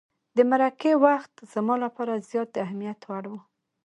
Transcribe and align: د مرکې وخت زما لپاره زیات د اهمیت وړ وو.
د 0.35 0.37
مرکې 0.49 0.93
وخت 1.05 1.33
زما 1.53 1.75
لپاره 1.85 2.23
زیات 2.29 2.49
د 2.51 2.57
اهمیت 2.65 2.99
وړ 3.09 3.23
وو. 3.31 3.39